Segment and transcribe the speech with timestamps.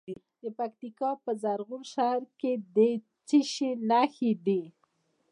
[0.41, 2.77] د پکتیکا په زرغون شهر کې د
[3.27, 4.61] څه شي نښې دي؟